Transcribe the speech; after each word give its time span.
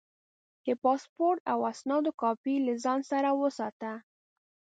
د 0.65 0.67
پاسپورټ 0.83 1.39
او 1.51 1.59
اسنادو 1.71 2.11
کاپي 2.21 2.55
له 2.65 2.73
ځان 2.83 2.99
سره 3.11 3.29
وساته. 3.41 3.93